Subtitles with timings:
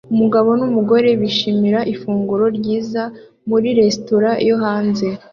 [0.13, 3.03] umugabo numugore bishimira ifunguro ryiza
[3.49, 5.07] muri resitora yo hanze